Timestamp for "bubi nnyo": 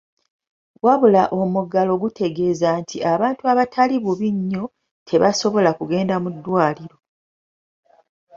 4.03-4.63